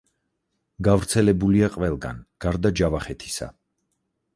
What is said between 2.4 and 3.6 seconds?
გარდა ჯავახეთისა.